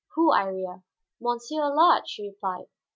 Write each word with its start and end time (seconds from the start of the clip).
"Who, 0.15 0.31
Iría?" 0.31 0.81
"Monsieur 1.19 1.61
Allard," 1.61 2.09
she 2.09 2.27
replied. 2.27 2.65